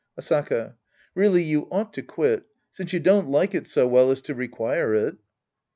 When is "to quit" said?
1.93-2.45